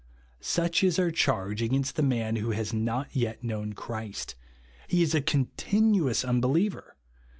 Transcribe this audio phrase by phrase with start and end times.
[0.39, 4.33] Such is our charge against the man vfho has not yet known Christ.
[4.87, 6.95] He is a continuous unbeliever.